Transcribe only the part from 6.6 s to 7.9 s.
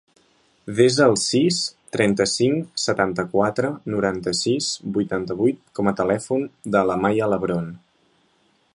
de la Maya Lebron.